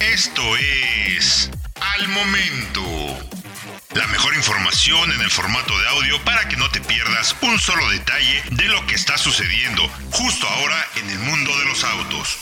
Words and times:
Esto 0.00 0.42
es 0.56 1.50
Al 1.80 2.08
Momento. 2.08 2.82
La 3.94 4.06
mejor 4.08 4.34
información 4.34 5.12
en 5.12 5.20
el 5.20 5.30
formato 5.30 5.78
de 5.78 5.88
audio 5.88 6.24
para 6.24 6.48
que 6.48 6.56
no 6.56 6.70
te 6.70 6.80
pierdas 6.80 7.34
un 7.42 7.58
solo 7.58 7.88
detalle 7.90 8.42
de 8.50 8.64
lo 8.64 8.86
que 8.86 8.94
está 8.94 9.16
sucediendo 9.16 9.82
justo 10.10 10.46
ahora 10.46 10.84
en 10.96 11.10
el 11.10 11.18
mundo 11.18 11.50
de 11.58 11.64
los 11.64 11.84
autos. 11.84 12.38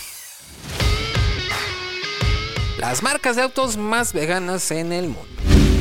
Las 2.78 3.02
marcas 3.02 3.36
de 3.36 3.42
autos 3.42 3.76
más 3.76 4.12
veganas 4.12 4.70
en 4.70 4.92
el 4.92 5.08
mundo. 5.08 5.28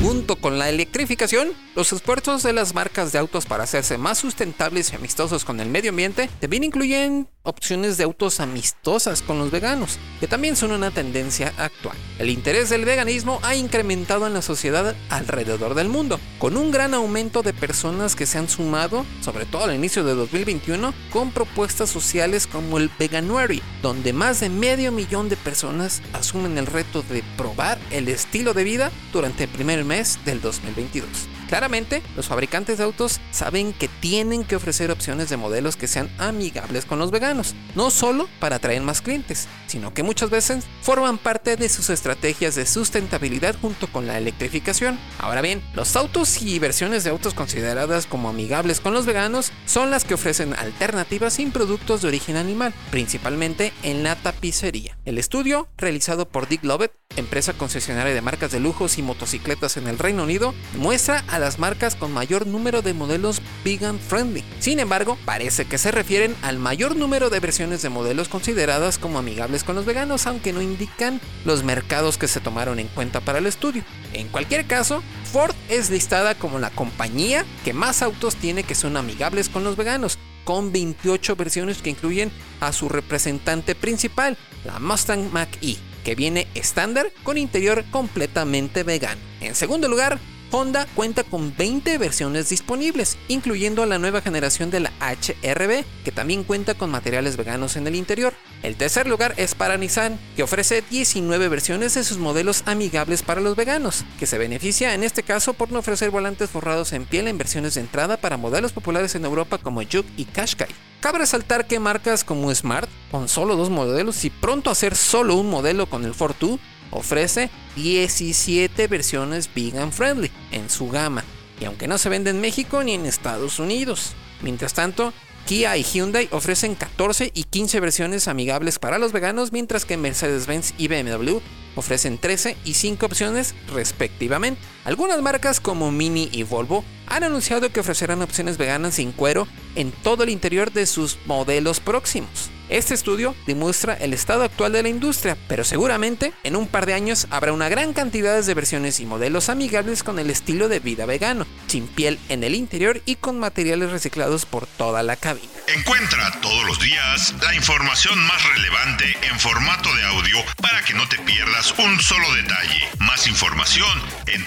Junto 0.03 0.35
con 0.35 0.59
la 0.59 0.69
electrificación, 0.69 1.53
los 1.75 1.91
esfuerzos 1.93 2.43
de 2.43 2.53
las 2.53 2.73
marcas 2.73 3.11
de 3.11 3.19
autos 3.19 3.45
para 3.45 3.63
hacerse 3.63 3.97
más 3.97 4.17
sustentables 4.17 4.91
y 4.91 4.95
amistosos 4.95 5.45
con 5.45 5.59
el 5.59 5.69
medio 5.69 5.91
ambiente 5.91 6.29
también 6.39 6.63
incluyen 6.63 7.27
opciones 7.43 7.97
de 7.97 8.05
autos 8.05 8.39
amistosas 8.39 9.21
con 9.21 9.37
los 9.37 9.51
veganos, 9.51 9.99
que 10.19 10.27
también 10.27 10.55
son 10.55 10.71
una 10.71 10.91
tendencia 10.91 11.53
actual. 11.57 11.97
El 12.17 12.29
interés 12.29 12.69
del 12.69 12.85
veganismo 12.85 13.39
ha 13.43 13.55
incrementado 13.55 14.25
en 14.27 14.33
la 14.33 14.41
sociedad 14.41 14.95
alrededor 15.09 15.75
del 15.75 15.89
mundo, 15.89 16.19
con 16.39 16.55
un 16.55 16.71
gran 16.71 16.93
aumento 16.93 17.43
de 17.43 17.53
personas 17.53 18.15
que 18.15 18.25
se 18.25 18.37
han 18.37 18.47
sumado, 18.47 19.05
sobre 19.21 19.45
todo 19.45 19.65
al 19.65 19.75
inicio 19.75 20.05
de 20.05 20.15
2021, 20.15 20.93
con 21.11 21.31
propuestas 21.31 21.89
sociales 21.89 22.47
como 22.47 22.77
el 22.77 22.89
Veganuary, 22.97 23.61
donde 23.81 24.13
más 24.13 24.39
de 24.39 24.49
medio 24.49 24.93
millón 24.93 25.27
de 25.27 25.35
personas 25.35 26.01
asumen 26.13 26.57
el 26.57 26.65
reto 26.65 27.03
de 27.09 27.23
probar 27.35 27.77
el 27.91 28.07
estilo 28.07 28.53
de 28.53 28.63
vida 28.63 28.91
durante 29.11 29.43
el 29.43 29.49
primer 29.49 29.83
mes 29.83 30.17
del 30.23 30.39
2022. 30.39 31.07
Claramente, 31.53 32.01
los 32.15 32.27
fabricantes 32.27 32.79
de 32.79 32.83
autos 32.83 33.19
saben 33.29 33.73
que 33.73 33.87
tienen 33.87 34.43
que 34.43 34.55
ofrecer 34.55 34.89
opciones 34.89 35.29
de 35.29 35.37
modelos 35.37 35.75
que 35.75 35.87
sean 35.87 36.09
amigables 36.17 36.85
con 36.85 36.97
los 36.97 37.11
veganos, 37.11 37.32
no 37.75 37.91
solo 37.91 38.29
para 38.39 38.57
atraer 38.57 38.81
más 38.81 39.01
clientes, 39.01 39.47
sino 39.67 39.93
que 39.93 40.03
muchas 40.03 40.29
veces 40.29 40.65
forman 40.81 41.17
parte 41.17 41.55
de 41.55 41.69
sus 41.69 41.89
estrategias 41.89 42.55
de 42.55 42.65
sustentabilidad 42.65 43.55
junto 43.59 43.87
con 43.87 44.07
la 44.07 44.17
electrificación. 44.17 44.99
Ahora 45.17 45.41
bien, 45.41 45.63
los 45.73 45.95
autos 45.95 46.41
y 46.41 46.59
versiones 46.59 47.03
de 47.03 47.09
autos 47.09 47.33
consideradas 47.33 48.05
como 48.05 48.29
amigables 48.29 48.79
con 48.79 48.93
los 48.93 49.05
veganos 49.05 49.51
son 49.65 49.91
las 49.91 50.05
que 50.05 50.13
ofrecen 50.13 50.53
alternativas 50.53 51.33
sin 51.33 51.51
productos 51.51 52.01
de 52.01 52.09
origen 52.09 52.35
animal, 52.35 52.73
principalmente 52.91 53.73
en 53.83 54.03
la 54.03 54.15
tapicería. 54.15 54.97
El 55.05 55.17
estudio, 55.17 55.67
realizado 55.77 56.27
por 56.27 56.47
Dick 56.47 56.63
Lovett, 56.63 56.93
empresa 57.15 57.53
concesionaria 57.53 58.13
de 58.13 58.21
marcas 58.21 58.51
de 58.51 58.59
lujos 58.59 58.97
y 58.97 59.01
motocicletas 59.01 59.77
en 59.77 59.87
el 59.87 59.99
Reino 59.99 60.23
Unido, 60.23 60.53
muestra 60.77 61.23
a 61.27 61.39
las 61.39 61.59
marcas 61.59 61.95
con 61.95 62.11
mayor 62.11 62.47
número 62.47 62.81
de 62.81 62.93
modelos 62.93 63.41
vegan 63.63 63.99
friendly. 63.99 64.43
Sin 64.59 64.79
embargo, 64.79 65.17
parece 65.25 65.65
que 65.65 65.77
se 65.77 65.91
refieren 65.91 66.35
al 66.41 66.59
mayor 66.59 66.95
número 66.95 67.29
de 67.29 67.39
versiones 67.39 67.81
de 67.81 67.89
modelos 67.89 68.29
consideradas 68.29 68.97
como 68.97 69.19
amigables 69.19 69.63
con 69.63 69.75
los 69.75 69.85
veganos, 69.85 70.27
aunque 70.27 70.53
no 70.53 70.61
indican 70.61 71.21
los 71.45 71.63
mercados 71.63 72.17
que 72.17 72.27
se 72.27 72.39
tomaron 72.39 72.79
en 72.79 72.87
cuenta 72.87 73.21
para 73.21 73.39
el 73.39 73.45
estudio. 73.45 73.83
En 74.13 74.27
cualquier 74.27 74.65
caso, 74.65 75.03
Ford 75.31 75.55
es 75.69 75.89
listada 75.89 76.35
como 76.35 76.59
la 76.59 76.69
compañía 76.69 77.45
que 77.63 77.73
más 77.73 78.01
autos 78.01 78.35
tiene 78.35 78.63
que 78.63 78.75
son 78.75 78.97
amigables 78.97 79.49
con 79.49 79.63
los 79.63 79.75
veganos, 79.75 80.17
con 80.43 80.71
28 80.71 81.35
versiones 81.35 81.81
que 81.81 81.89
incluyen 81.89 82.31
a 82.59 82.73
su 82.73 82.89
representante 82.89 83.75
principal, 83.75 84.37
la 84.65 84.79
Mustang 84.79 85.31
Mach-E 85.31 85.92
que 86.03 86.15
viene 86.15 86.47
estándar 86.53 87.11
con 87.23 87.37
interior 87.37 87.83
completamente 87.91 88.83
vegano. 88.83 89.21
En 89.41 89.55
segundo 89.55 89.87
lugar, 89.87 90.19
Honda 90.53 90.85
cuenta 90.93 91.23
con 91.23 91.55
20 91.57 91.97
versiones 91.97 92.49
disponibles, 92.49 93.17
incluyendo 93.27 93.87
la 93.87 93.97
nueva 93.97 94.21
generación 94.21 94.69
de 94.69 94.81
la 94.81 94.91
HRB, 94.99 95.83
que 96.05 96.11
también 96.11 96.43
cuenta 96.43 96.75
con 96.75 96.91
materiales 96.91 97.37
veganos 97.37 97.75
en 97.75 97.87
el 97.87 97.95
interior. 97.95 98.35
El 98.61 98.75
tercer 98.75 99.07
lugar 99.07 99.33
es 99.37 99.55
para 99.55 99.77
Nissan, 99.77 100.19
que 100.35 100.43
ofrece 100.43 100.83
19 100.91 101.47
versiones 101.49 101.95
de 101.95 102.03
sus 102.03 102.19
modelos 102.19 102.61
amigables 102.67 103.23
para 103.23 103.41
los 103.41 103.55
veganos, 103.55 104.05
que 104.19 104.27
se 104.27 104.37
beneficia 104.37 104.93
en 104.93 105.03
este 105.03 105.23
caso 105.23 105.53
por 105.53 105.71
no 105.71 105.79
ofrecer 105.79 106.11
volantes 106.11 106.51
forrados 106.51 106.93
en 106.93 107.05
piel 107.05 107.27
en 107.27 107.39
versiones 107.39 107.73
de 107.73 107.81
entrada 107.81 108.17
para 108.17 108.37
modelos 108.37 108.73
populares 108.73 109.15
en 109.15 109.25
Europa 109.25 109.57
como 109.57 109.81
Juke 109.81 110.05
y 110.17 110.25
Qashqai. 110.25 110.92
Cabe 111.03 111.17
resaltar 111.17 111.67
que 111.67 111.81
marcas 111.81 112.23
como 112.23 112.55
Smart, 112.55 112.89
con 113.11 113.27
solo 113.27 113.57
dos 113.57 113.69
modelos 113.69 114.23
y 114.23 114.29
pronto 114.29 114.69
hacer 114.69 114.95
solo 114.95 115.35
un 115.35 115.49
modelo 115.49 115.87
con 115.87 116.05
el 116.05 116.13
Fortwo, 116.13 116.59
ofrece 116.91 117.49
17 117.75 118.87
versiones 118.87 119.49
vegan 119.53 119.91
friendly 119.91 120.31
en 120.53 120.69
su 120.69 120.87
gama, 120.89 121.25
y 121.59 121.65
aunque 121.65 121.89
no 121.89 121.97
se 121.97 122.07
vende 122.07 122.29
en 122.29 122.39
México 122.39 122.85
ni 122.85 122.93
en 122.93 123.05
Estados 123.05 123.59
Unidos. 123.59 124.13
Mientras 124.41 124.73
tanto, 124.73 125.11
Kia 125.45 125.75
y 125.75 125.83
Hyundai 125.83 126.29
ofrecen 126.31 126.75
14 126.75 127.31
y 127.33 127.43
15 127.43 127.79
versiones 127.81 128.27
amigables 128.27 128.79
para 128.79 128.97
los 128.97 129.11
veganos, 129.11 129.51
mientras 129.51 129.83
que 129.83 129.97
Mercedes-Benz 129.97 130.73
y 130.77 130.87
BMW 130.87 131.39
ofrecen 131.75 132.17
13 132.17 132.55
y 132.63 132.75
5 132.75 133.05
opciones 133.05 133.53
respectivamente. 133.73 134.61
Algunas 134.85 135.21
marcas 135.21 135.59
como 135.59 135.91
Mini 135.91 136.29
y 136.31 136.43
Volvo 136.43 136.85
han 137.07 137.23
anunciado 137.23 137.71
que 137.71 137.81
ofrecerán 137.81 138.21
opciones 138.21 138.57
veganas 138.57 138.95
sin 138.95 139.11
cuero 139.11 139.47
en 139.75 139.91
todo 139.91 140.23
el 140.23 140.29
interior 140.29 140.71
de 140.71 140.85
sus 140.85 141.17
modelos 141.25 141.79
próximos. 141.79 142.52
Este 142.69 142.93
estudio 142.93 143.35
demuestra 143.45 143.93
el 143.93 144.13
estado 144.13 144.43
actual 144.43 144.71
de 144.71 144.83
la 144.83 144.89
industria, 144.89 145.37
pero 145.47 145.63
seguramente 145.63 146.33
en 146.43 146.55
un 146.55 146.67
par 146.67 146.85
de 146.85 146.93
años 146.93 147.27
habrá 147.29 147.51
una 147.51 147.69
gran 147.69 147.93
cantidad 147.93 148.41
de 148.41 148.53
versiones 148.53 148.99
y 148.99 149.05
modelos 149.05 149.49
amigables 149.49 150.03
con 150.03 150.17
el 150.17 150.29
estilo 150.29 150.69
de 150.69 150.79
vida 150.79 151.05
vegano, 151.05 151.45
sin 151.67 151.87
piel 151.87 152.19
en 152.29 152.43
el 152.43 152.55
interior 152.55 153.01
y 153.05 153.15
con 153.15 153.39
materiales 153.39 153.91
reciclados 153.91 154.45
por 154.45 154.65
toda 154.65 155.03
la 155.03 155.17
cabina. 155.17 155.49
Encuentra 155.67 156.31
todos 156.41 156.65
los 156.65 156.79
días 156.79 157.35
la 157.41 157.53
información 157.53 158.17
más 158.19 158.41
relevante 158.55 159.17
en 159.29 159.39
formato 159.39 159.93
de 159.95 160.03
audio 160.03 160.37
para 160.61 160.81
que 160.83 160.93
no 160.93 161.07
te 161.09 161.17
pierdas 161.19 161.73
un 161.77 161.99
solo 161.99 162.33
detalle. 162.33 162.87
Más 162.99 163.27
información 163.27 164.01
en 164.27 164.45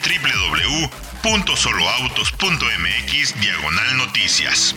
www.soloautos.mx 1.22 3.40
diagonal 3.40 3.96
noticias. 3.96 4.74